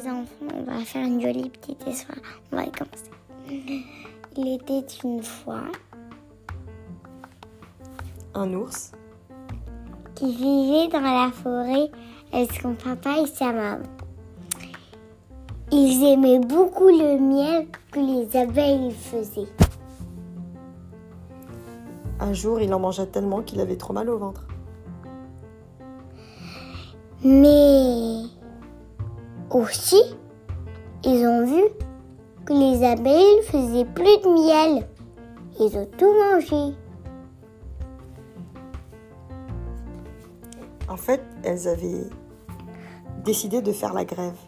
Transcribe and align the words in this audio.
les 0.00 0.08
enfants, 0.08 0.54
on 0.54 0.62
va 0.62 0.84
faire 0.84 1.06
une 1.06 1.20
jolie 1.20 1.50
petite 1.50 1.86
histoire. 1.86 2.18
On 2.52 2.56
va 2.56 2.64
commencer. 2.64 3.10
Il 4.36 4.54
était 4.54 4.86
une 5.04 5.22
fois 5.22 5.64
Un 8.34 8.52
ours 8.54 8.92
qui 10.14 10.34
vivait 10.34 10.88
dans 10.88 11.00
la 11.00 11.30
forêt 11.32 11.90
avec 12.32 12.52
son 12.60 12.74
papa 12.74 13.20
et 13.22 13.26
sa 13.26 13.52
maman. 13.52 13.84
Ils 15.72 16.04
aimaient 16.04 16.40
beaucoup 16.40 16.88
le 16.88 17.18
miel 17.18 17.66
que 17.90 18.00
les 18.00 18.36
abeilles 18.36 18.92
faisaient. 18.92 19.48
Un 22.20 22.32
jour, 22.32 22.60
il 22.60 22.72
en 22.74 22.80
mangea 22.80 23.06
tellement 23.06 23.42
qu'il 23.42 23.60
avait 23.60 23.76
trop 23.76 23.92
mal 23.92 24.10
au 24.10 24.18
ventre. 24.18 24.46
Mais 27.24 28.24
aussi, 29.50 30.02
ils 31.04 31.26
ont 31.26 31.44
vu 31.44 31.62
que 32.44 32.52
les 32.52 32.84
abeilles 32.84 33.42
faisaient 33.44 33.84
plus 33.84 34.18
de 34.18 34.28
miel. 34.28 34.86
Ils 35.58 35.76
ont 35.76 35.88
tout 35.98 36.12
mangé. 36.12 36.74
En 40.88 40.96
fait, 40.96 41.22
elles 41.44 41.68
avaient 41.68 42.08
décidé 43.24 43.62
de 43.62 43.72
faire 43.72 43.92
la 43.92 44.04
grève. 44.04 44.38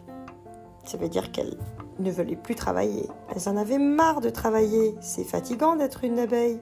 Ça 0.83 0.97
veut 0.97 1.09
dire 1.09 1.31
qu'elles 1.31 1.57
ne 1.99 2.11
voulaient 2.11 2.35
plus 2.35 2.55
travailler. 2.55 3.07
Elles 3.29 3.47
en 3.47 3.55
avaient 3.55 3.79
marre 3.79 4.21
de 4.21 4.29
travailler. 4.29 4.95
C'est 4.99 5.23
fatigant 5.23 5.75
d'être 5.75 6.03
une 6.03 6.19
abeille. 6.19 6.59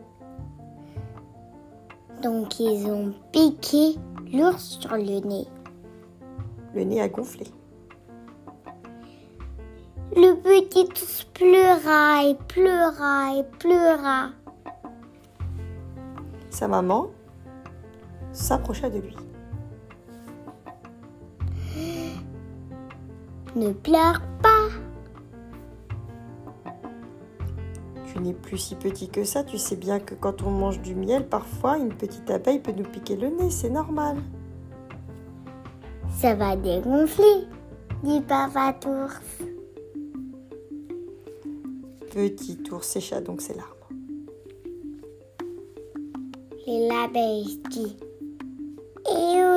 Donc 2.22 2.60
ils 2.60 2.86
ont 2.88 3.14
piqué 3.32 3.96
l'ours 4.32 4.78
sur 4.80 4.96
le 4.96 5.20
nez. 5.28 5.48
Le 6.76 6.84
nez 6.84 7.02
a 7.02 7.10
gonflé. 7.10 7.48
Le 10.14 10.36
petit 10.36 10.90
ours 11.02 11.26
pleura 11.34 12.26
et 12.26 12.36
pleura 12.50 13.38
et 13.38 13.44
pleura. 13.60 14.32
Sa 16.50 16.68
maman 16.68 17.08
s'approcha 18.34 18.90
de 18.90 19.00
lui. 19.00 19.16
Ne 23.56 23.72
pleure 23.72 24.22
pas. 24.42 24.70
Tu 28.06 28.20
n'es 28.20 28.34
plus 28.34 28.58
si 28.58 28.76
petit 28.76 29.08
que 29.08 29.24
ça. 29.24 29.46
Tu 29.46 29.58
sais 29.58 29.78
bien 29.78 30.02
que 30.02 30.14
quand 30.14 30.42
on 30.44 30.52
mange 30.52 30.82
du 30.82 30.94
miel, 30.94 31.26
parfois 31.26 31.78
une 31.78 31.94
petite 31.94 32.30
abeille 32.30 32.60
peut 32.60 32.74
nous 32.74 32.84
piquer 32.84 33.16
le 33.16 33.30
nez. 33.30 33.50
C'est 33.50 33.70
normal. 33.70 34.18
Ça 36.20 36.36
va 36.36 36.58
dégonfler, 36.58 37.48
dit 38.04 38.20
papa 38.22 38.76
ours. 38.86 39.51
Petit 42.14 42.60
ours 42.74 42.86
sécha 42.86 43.22
donc 43.22 43.42
ses 43.42 43.54
larmes. 43.54 43.70
Et 46.68 46.88
l'abeille 46.90 47.58
dit 47.70 47.96
Et 49.10 49.42
où 49.42 49.52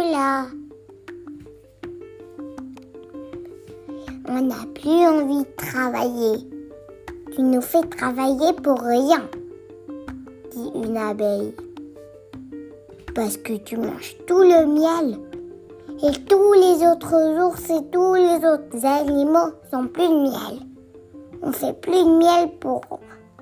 On 4.29 4.41
n'a 4.41 4.65
plus 4.73 5.05
envie 5.05 5.43
de 5.43 5.57
travailler. 5.57 6.49
Tu 7.35 7.43
nous 7.43 7.61
fais 7.61 7.83
travailler 7.83 8.53
pour 8.63 8.81
rien, 8.81 9.29
dit 10.53 10.71
une 10.77 10.97
abeille. 10.97 11.57
Parce 13.17 13.37
que 13.37 13.55
tu 13.55 13.77
manges 13.79 14.17
tout 14.29 14.43
le 14.43 14.67
miel. 14.67 15.19
Et 16.05 16.25
tous 16.27 16.53
les 16.53 16.87
autres 16.87 17.17
ours 17.45 17.65
et 17.71 17.91
tous 17.91 18.15
les 18.15 18.47
autres 18.47 18.87
animaux 18.87 19.53
sont 19.73 19.89
plus 19.89 20.09
de 20.09 20.23
miel. 20.23 20.74
On 21.47 21.53
fait 21.53 21.79
plus 21.79 21.93
de 21.93 22.19
miel 22.19 22.49
pour 22.59 22.81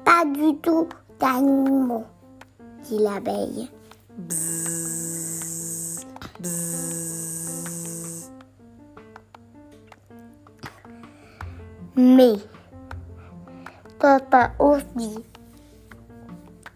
pas 0.05 0.25
du 0.25 0.57
tout 0.57 0.89
d'animaux, 1.21 2.05
dit 2.83 2.99
l'abeille. 2.99 3.71
Mais 11.95 12.33
papa 14.01 14.51
dit 14.97 15.25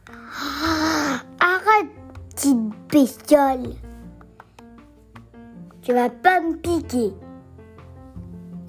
Ah, 0.08 1.18
Arrête, 1.40 1.90
petite 2.30 2.56
bestiole. 2.88 3.74
Tu 5.82 5.92
vas 5.92 6.08
pas 6.08 6.40
me 6.40 6.54
piquer. 6.54 7.12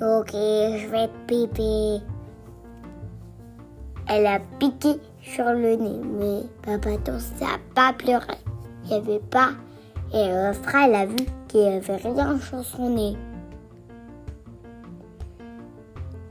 Ok, 0.01 0.31
je 0.31 0.87
vais 0.87 1.07
te 1.07 1.17
piper. 1.27 2.16
Elle 4.09 4.25
a 4.25 4.39
piqué 4.59 4.99
sur 5.21 5.45
le 5.45 5.75
nez, 5.75 5.99
mais 6.03 6.43
papa 6.61 6.91
ours 7.11 7.31
n'a 7.41 7.57
pas 7.75 7.91
pleuré. 7.91 8.37
Il 8.83 8.89
n'y 8.89 8.95
avait 8.95 9.19
pas. 9.19 9.49
Et 10.13 10.31
Ostra, 10.49 10.87
elle 10.87 10.95
a 10.95 11.05
vu 11.05 11.17
qu'il 11.49 11.61
n'y 11.61 11.75
avait 11.75 11.97
rien 11.97 12.39
sur 12.39 12.63
son 12.63 12.89
nez. 12.89 13.17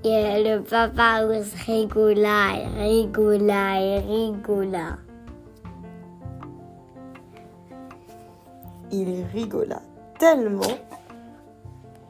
Et 0.05 0.43
le 0.43 0.63
papa 0.63 1.21
rigola, 1.67 2.53
rigola, 2.79 3.73
rigola. 4.09 4.97
Il 8.91 9.25
rigola 9.35 9.83
tellement 10.19 10.79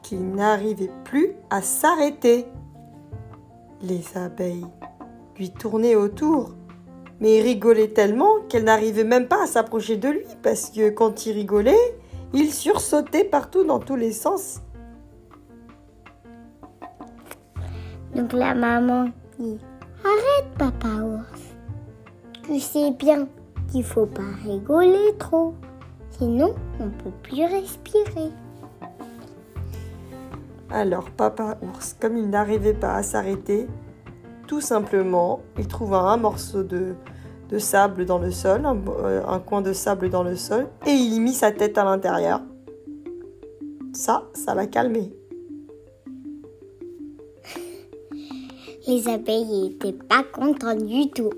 qu'il 0.01 0.29
n'arrivait 0.33 0.91
plus 1.03 1.33
à 1.49 1.61
s'arrêter. 1.61 2.45
Les 3.81 4.05
abeilles 4.15 4.65
lui 5.37 5.51
tournaient 5.51 5.95
autour, 5.95 6.51
mais 7.19 7.37
il 7.37 7.41
rigolait 7.41 7.89
tellement 7.89 8.39
qu'elle 8.49 8.63
n'arrivait 8.63 9.03
même 9.03 9.27
pas 9.27 9.43
à 9.43 9.47
s'approcher 9.47 9.97
de 9.97 10.09
lui 10.09 10.25
parce 10.43 10.69
que 10.69 10.89
quand 10.89 11.25
il 11.25 11.33
rigolait, 11.33 11.97
il 12.33 12.51
sursautait 12.51 13.23
partout 13.23 13.63
dans 13.63 13.79
tous 13.79 13.95
les 13.95 14.11
sens. 14.11 14.61
Donc 18.15 18.33
la 18.33 18.55
maman 18.55 19.09
dit 19.39 19.59
Arrête, 20.03 20.49
papa 20.57 20.87
ours. 20.87 21.41
Tu 22.43 22.59
sais 22.59 22.91
bien 22.91 23.27
qu'il 23.71 23.83
faut 23.83 24.05
pas 24.05 24.21
rigoler 24.43 25.15
trop. 25.19 25.53
Sinon, 26.11 26.55
on 26.79 26.89
peut 26.89 27.11
plus 27.23 27.45
respirer. 27.45 28.31
Alors 30.69 31.09
papa 31.11 31.57
ours, 31.61 31.95
comme 31.99 32.17
il 32.17 32.29
n'arrivait 32.29 32.73
pas 32.73 32.95
à 32.95 33.03
s'arrêter, 33.03 33.67
tout 34.47 34.61
simplement, 34.61 35.41
il 35.59 35.67
trouva 35.67 35.97
un 35.99 36.17
morceau 36.17 36.63
de, 36.63 36.95
de 37.49 37.59
sable 37.59 38.05
dans 38.05 38.17
le 38.17 38.31
sol, 38.31 38.65
un, 38.65 38.77
euh, 39.03 39.23
un 39.27 39.39
coin 39.39 39.61
de 39.61 39.73
sable 39.73 40.09
dans 40.09 40.23
le 40.23 40.35
sol, 40.35 40.67
et 40.85 40.91
il 40.91 41.13
y 41.13 41.19
mit 41.19 41.33
sa 41.33 41.51
tête 41.51 41.77
à 41.77 41.83
l'intérieur. 41.83 42.41
Ça, 43.93 44.29
ça 44.33 44.55
l'a 44.55 44.65
calmé. 44.65 45.13
Les 48.87 49.07
abeilles 49.07 49.69
n'étaient 49.69 49.93
pas 49.93 50.23
contentes 50.23 50.85
du 50.85 51.09
tout. 51.11 51.31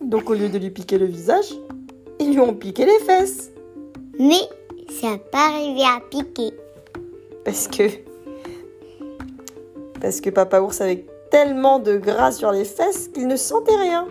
Donc 0.00 0.28
au 0.28 0.34
lieu 0.34 0.48
de 0.48 0.58
lui 0.58 0.70
piquer 0.70 0.98
le 0.98 1.06
visage, 1.06 1.54
ils 2.20 2.32
lui 2.32 2.40
ont 2.40 2.54
piqué 2.54 2.84
les 2.84 2.98
fesses. 3.04 3.52
Mais 4.18 4.40
ça 4.88 5.10
n'a 5.10 5.18
pas 5.18 5.50
arrivé 5.52 5.82
à 5.82 6.00
piquer. 6.10 6.52
Parce 7.44 7.68
que. 7.68 7.84
Parce 10.00 10.20
que 10.20 10.30
Papa 10.30 10.60
Ours 10.60 10.80
avait 10.80 11.06
tellement 11.36 11.78
de 11.80 11.98
gras 11.98 12.32
sur 12.32 12.50
les 12.50 12.64
fesses 12.64 13.08
qu'il 13.08 13.26
ne 13.26 13.36
sentait 13.36 13.76
rien. 13.76 14.08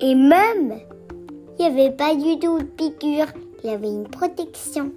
Et 0.00 0.14
même, 0.14 0.80
il 1.58 1.66
n'y 1.66 1.66
avait 1.66 1.94
pas 1.94 2.14
du 2.14 2.38
tout 2.38 2.60
de 2.60 2.64
piqûre. 2.64 3.26
Il 3.62 3.68
y 3.68 3.72
avait 3.74 3.90
une 3.90 4.08
protection. 4.08 4.90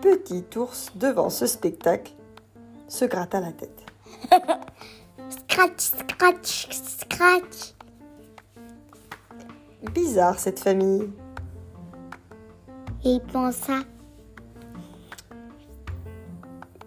Petit 0.00 0.42
ours, 0.56 0.90
devant 0.94 1.28
ce 1.28 1.44
spectacle, 1.46 2.12
se 2.88 3.04
gratta 3.04 3.40
la 3.40 3.52
tête. 3.52 3.84
Scratch, 5.28 5.80
scratch, 5.80 6.68
scratch. 6.70 7.74
Bizarre 9.92 10.38
cette 10.38 10.60
famille. 10.60 11.10
Et 13.04 13.10
il 13.10 13.20
pensa, 13.20 13.80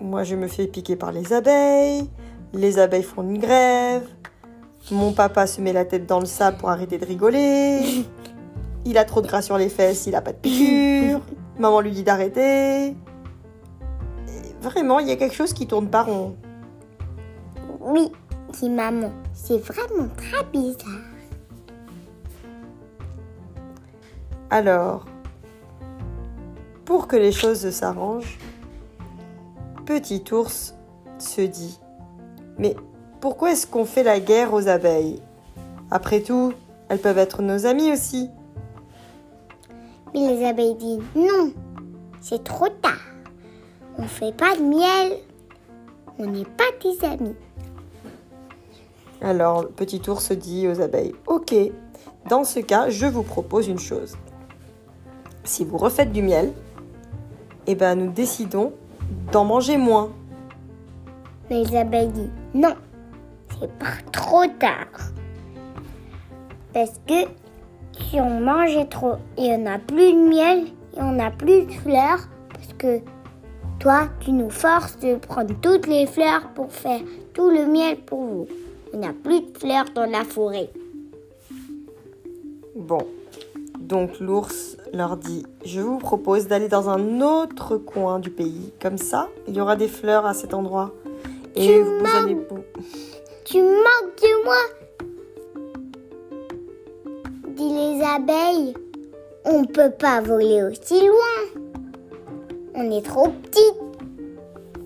Moi, 0.01 0.23
je 0.23 0.35
me 0.35 0.47
fais 0.47 0.65
piquer 0.65 0.95
par 0.95 1.11
les 1.11 1.31
abeilles. 1.31 2.09
Les 2.53 2.79
abeilles 2.79 3.03
font 3.03 3.21
une 3.21 3.37
grève. 3.37 4.07
Mon 4.89 5.13
papa 5.13 5.45
se 5.45 5.61
met 5.61 5.73
la 5.73 5.85
tête 5.85 6.07
dans 6.07 6.19
le 6.19 6.25
sable 6.25 6.57
pour 6.57 6.69
arrêter 6.71 6.97
de 6.97 7.05
rigoler. 7.05 8.03
Il 8.85 8.97
a 8.97 9.05
trop 9.05 9.21
de 9.21 9.27
gras 9.27 9.43
sur 9.43 9.59
les 9.59 9.69
fesses, 9.69 10.07
il 10.07 10.15
a 10.15 10.21
pas 10.21 10.31
de 10.31 10.37
piqûre. 10.37 11.21
Maman 11.59 11.81
lui 11.81 11.91
dit 11.91 12.01
d'arrêter. 12.01 12.87
Et 12.87 12.95
Vraiment, 14.59 14.97
il 14.97 15.07
y 15.07 15.11
a 15.11 15.17
quelque 15.17 15.35
chose 15.35 15.53
qui 15.53 15.67
tourne 15.67 15.87
pas 15.87 16.01
rond. 16.01 16.35
oui, 17.79 18.11
dit 18.59 18.71
maman, 18.71 19.11
c'est 19.33 19.59
vraiment 19.59 20.07
très 20.17 20.43
bizarre. 20.51 20.89
Alors, 24.49 25.05
pour 26.85 27.07
que 27.07 27.17
les 27.17 27.31
choses 27.31 27.69
s'arrangent, 27.69 28.39
petit 29.91 30.23
ours 30.31 30.73
se 31.19 31.41
dit 31.41 31.77
Mais 32.57 32.75
pourquoi 33.19 33.51
est-ce 33.51 33.67
qu'on 33.67 33.83
fait 33.83 34.03
la 34.03 34.21
guerre 34.21 34.53
aux 34.53 34.69
abeilles? 34.69 35.21
Après 35.89 36.21
tout, 36.21 36.53
elles 36.87 36.99
peuvent 36.99 37.17
être 37.17 37.41
nos 37.41 37.65
amies 37.65 37.91
aussi. 37.91 38.29
Mais 40.13 40.33
les 40.33 40.45
abeilles 40.45 40.75
disent 40.75 41.03
non, 41.13 41.51
c'est 42.21 42.43
trop 42.43 42.69
tard. 42.69 43.01
On 43.97 44.03
fait 44.03 44.35
pas 44.35 44.55
de 44.55 44.61
miel. 44.61 45.17
On 46.17 46.25
n'est 46.25 46.45
pas 46.45 46.71
des 46.81 47.05
amis. 47.05 47.35
Alors, 49.21 49.63
le 49.63 49.69
petit 49.69 50.01
ours 50.07 50.31
dit 50.31 50.67
aux 50.67 50.79
abeilles 50.79 51.13
Ok, 51.27 51.53
dans 52.29 52.45
ce 52.45 52.59
cas, 52.61 52.89
je 52.89 53.07
vous 53.07 53.23
propose 53.23 53.67
une 53.67 53.79
chose. 53.79 54.15
Si 55.43 55.65
vous 55.65 55.77
refaites 55.77 56.13
du 56.13 56.21
miel, 56.21 56.53
eh 57.67 57.75
ben, 57.75 57.95
nous 57.95 58.11
décidons 58.11 58.73
d'en 59.31 59.45
manger 59.45 59.77
moins. 59.77 60.09
Mais 61.49 61.63
les 61.63 61.75
abeilles 61.75 62.09
disent 62.09 62.31
non, 62.53 62.75
c'est 63.59 63.71
pas 63.77 63.85
trop 64.11 64.45
tard. 64.59 65.11
Parce 66.73 66.99
que 67.07 67.27
si 67.99 68.19
on 68.19 68.39
mangeait 68.39 68.85
trop 68.85 69.15
et 69.37 69.51
on 69.51 69.59
n'a 69.59 69.79
plus 69.79 70.13
de 70.13 70.29
miel 70.29 70.67
et 70.97 71.01
on 71.01 71.13
n'a 71.13 71.31
plus 71.31 71.65
de 71.65 71.71
fleurs, 71.71 72.27
parce 72.49 72.73
que 72.77 72.99
toi, 73.79 74.09
tu 74.19 74.31
nous 74.31 74.49
forces 74.49 74.97
de 74.99 75.15
prendre 75.15 75.53
toutes 75.61 75.87
les 75.87 76.05
fleurs 76.05 76.49
pour 76.53 76.71
faire 76.71 77.01
tout 77.33 77.49
le 77.49 77.65
miel 77.65 77.97
pour 77.97 78.19
vous. 78.19 78.47
On 78.93 78.99
n'a 78.99 79.13
plus 79.13 79.41
de 79.41 79.57
fleurs 79.57 79.85
dans 79.95 80.05
la 80.05 80.23
forêt. 80.23 80.69
Bon, 82.75 83.05
donc 83.91 84.21
l'ours 84.21 84.77
leur 84.93 85.17
dit, 85.17 85.45
je 85.65 85.81
vous 85.81 85.97
propose 85.97 86.47
d'aller 86.47 86.69
dans 86.69 86.89
un 86.89 87.19
autre 87.19 87.75
coin 87.75 88.19
du 88.19 88.29
pays. 88.29 88.71
Comme 88.81 88.97
ça, 88.97 89.27
il 89.49 89.53
y 89.53 89.59
aura 89.59 89.75
des 89.75 89.89
fleurs 89.89 90.25
à 90.25 90.33
cet 90.33 90.53
endroit. 90.53 90.91
Et 91.57 91.67
Tu 91.67 91.81
vous 91.81 92.05
allez... 92.17 92.37
Tu 93.43 93.57
manques 93.61 94.21
de 94.21 94.45
moi 94.45 94.55
Dit 97.49 97.69
les 97.69 98.01
abeilles. 98.01 98.73
On 99.43 99.65
peut 99.65 99.91
pas 99.91 100.21
voler 100.21 100.63
aussi 100.63 101.05
loin. 101.05 101.61
On 102.73 102.89
est 102.91 103.05
trop 103.05 103.27
petite. 103.27 103.75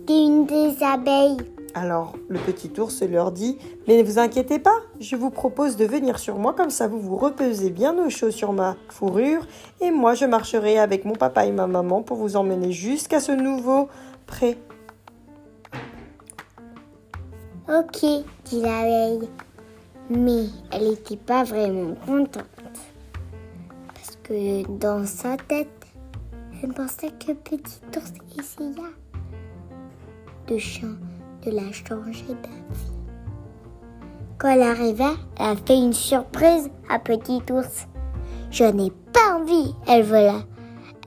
Dit 0.07 0.25
une 0.25 0.47
des 0.47 0.77
abeilles. 0.81 1.37
Alors 1.77 2.13
le 2.30 2.39
petit 2.39 2.72
ours 2.80 3.01
leur 3.04 3.33
dit, 3.33 3.57
mais 3.86 3.98
ne 3.98 4.04
vous 4.04 4.18
inquiétez 4.18 4.60
pas, 4.60 4.77
je 5.01 5.18
vous 5.18 5.30
propose 5.30 5.75
de 5.75 5.83
venir 5.83 6.19
sur 6.19 6.39
moi, 6.39 6.54
comme 6.54 6.69
ça 6.69 6.88
vous 6.88 7.01
vous 7.01 7.18
repesez 7.18 7.69
bien 7.69 7.94
au 7.98 8.10
chaud 8.10 8.31
sur 8.31 8.54
ma 8.54 8.77
fourrure, 8.88 9.45
et 9.81 9.92
moi 9.92 10.13
je 10.13 10.24
marcherai 10.24 10.80
avec 10.80 11.04
mon 11.04 11.16
papa 11.16 11.45
et 11.45 11.51
ma 11.51 11.68
maman 11.68 12.01
pour 12.01 12.16
vous 12.16 12.38
emmener 12.38 12.72
jusqu'à 12.72 13.19
ce 13.19 13.33
nouveau 13.33 13.89
pré. 14.25 14.57
Ok, 17.68 18.06
dit 18.45 18.62
l'abeille. 18.62 19.27
Mais 20.10 20.45
elle 20.72 20.89
n'était 20.92 21.18
pas 21.18 21.44
vraiment 21.44 21.95
contente. 22.06 22.45
Parce 23.88 24.18
que 24.24 24.66
dans 24.77 25.06
sa 25.06 25.36
tête, 25.36 25.68
elle 26.63 26.74
pensait 26.74 27.10
que 27.10 27.33
Petit 27.33 27.81
ours 27.98 28.13
essaya 28.38 28.88
de, 30.48 30.57
chan- 30.60 30.88
la 31.51 31.71
changer 31.71 32.27
d'avis. 32.27 32.92
Quand 34.38 34.50
elle 34.50 34.63
arriva, 34.63 35.12
elle 35.39 35.45
a 35.45 35.56
fait 35.56 35.77
une 35.77 35.94
surprise 35.94 36.69
à 36.89 37.00
Petit 37.00 37.42
ours. 37.51 37.88
Je 38.51 38.65
n'ai 38.65 38.92
pas 39.13 39.38
envie. 39.39 39.74
Elle 39.88 40.03
vola. 40.03 40.44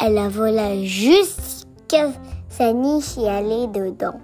Elle 0.00 0.14
la 0.14 0.28
vola 0.28 0.82
jusqu'à 0.82 2.12
sa 2.48 2.72
niche 2.72 3.18
et 3.18 3.28
allait 3.28 3.66
dedans. 3.66 4.20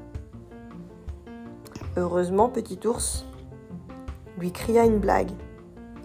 Heureusement, 1.96 2.48
petit 2.48 2.78
ours 2.86 3.24
lui 4.38 4.50
cria 4.52 4.84
une 4.84 4.98
blague. 4.98 5.30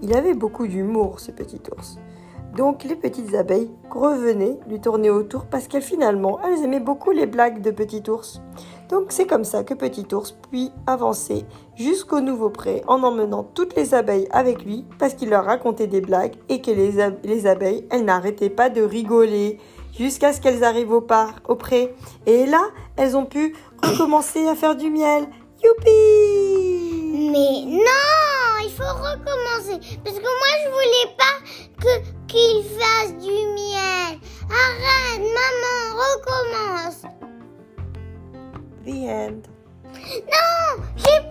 Il 0.02 0.16
avait 0.16 0.34
beaucoup 0.34 0.68
d'humour, 0.68 1.20
ce 1.20 1.32
petit 1.32 1.62
ours. 1.72 1.98
Donc 2.56 2.84
les 2.84 2.96
petites 2.96 3.36
abeilles 3.36 3.72
revenaient 3.90 4.60
lui 4.68 4.80
tourner 4.80 5.10
autour 5.10 5.46
parce 5.46 5.68
qu'elles 5.68 5.82
finalement, 5.82 6.40
elles 6.44 6.64
aimaient 6.64 6.80
beaucoup 6.80 7.12
les 7.12 7.26
blagues 7.26 7.62
de 7.62 7.72
petit 7.72 8.04
ours. 8.10 8.42
Donc 8.90 9.08
c'est 9.10 9.28
comme 9.28 9.44
ça 9.44 9.64
que 9.64 9.76
petit 9.76 10.08
ours 10.14 10.36
puis 10.50 10.72
avancer 10.88 11.46
jusqu'au 11.76 12.22
nouveau 12.22 12.50
pré 12.50 12.82
en 12.88 13.04
emmenant 13.04 13.44
toutes 13.44 13.76
les 13.76 13.94
abeilles 13.94 14.28
avec 14.32 14.64
lui 14.66 14.84
parce 14.98 15.14
qu'il 15.14 15.30
leur 15.30 15.46
racontait 15.46 15.86
des 15.88 16.02
blagues 16.02 16.34
et 16.50 16.60
que 16.62 16.72
les, 16.72 17.00
ab- 17.00 17.20
les 17.24 17.46
abeilles, 17.46 17.86
elles 17.92 18.04
n'arrêtaient 18.04 18.50
pas 18.50 18.70
de 18.70 18.82
rigoler 18.82 19.60
jusqu'à 19.96 20.34
ce 20.34 20.42
qu'elles 20.42 20.64
arrivent 20.64 20.92
au, 20.92 21.02
par, 21.02 21.36
au 21.48 21.56
pré. 21.56 21.94
Et 22.26 22.46
là, 22.48 22.62
elles 22.98 23.16
ont 23.16 23.26
pu 23.26 23.56
recommencer 23.84 24.48
à 24.48 24.56
faire 24.56 24.76
du 24.76 24.90
miel. 24.90 25.28
Youpi 25.64 27.32
Mais 27.32 27.66
non, 27.66 28.64
il 28.64 28.72
faut 28.72 28.84
recommencer. 28.84 29.80
Parce 30.04 30.18
que 30.18 30.24
moi, 30.24 30.54
je 30.64 30.70
voulais 30.70 31.16
pas 31.18 31.38
que 31.80 32.28
qu'il 32.28 32.64
fasse 32.64 33.14
du 33.18 33.30
miel. 33.30 34.20
Arrête, 34.50 35.20
maman, 35.20 36.02
recommence. 36.02 37.19
The 38.90 39.08
end. 39.08 39.48
Non, 39.86 40.84
je 40.98 41.29